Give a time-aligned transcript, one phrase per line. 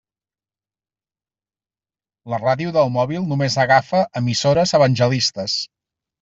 [2.33, 5.61] La ràdio del mòbil només agafa emissores evangelistes.